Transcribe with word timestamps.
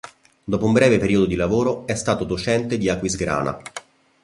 Dopo 0.43 0.65
un 0.65 0.71
breve 0.73 0.97
periodo 0.97 1.27
di 1.27 1.35
lavoro 1.35 1.85
è 1.85 1.93
stato 1.93 2.23
docente 2.23 2.79
di 2.79 2.89
Aquisgrana. 2.89 3.61